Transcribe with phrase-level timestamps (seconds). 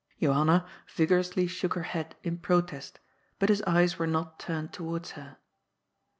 [0.19, 2.99] Johanna vigorously shook her head in protest,
[3.37, 5.37] but his eyes were not turned towards her.